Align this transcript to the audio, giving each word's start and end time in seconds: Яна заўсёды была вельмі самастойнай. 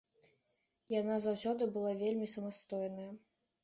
Яна 1.01 1.19
заўсёды 1.27 1.63
была 1.79 1.95
вельмі 2.03 2.35
самастойнай. 2.37 3.19